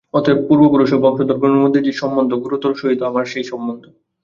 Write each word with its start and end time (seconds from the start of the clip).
অতএব 0.13 0.39
পূর্বপুরুষ 0.47 0.89
ও 0.91 1.03
বংশধরগণের 1.03 1.61
মধ্যে 1.63 1.79
যে 1.81 1.91
সম্বন্ধ, 1.91 2.31
গুরুর 2.35 2.79
সহিত 2.81 2.99
আমাদের 3.01 3.31
সেই 3.33 3.45
সম্বন্ধ। 3.51 3.83